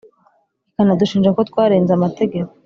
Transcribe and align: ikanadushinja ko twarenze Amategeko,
ikanadushinja 0.69 1.29
ko 1.35 1.41
twarenze 1.49 1.91
Amategeko, 1.95 2.51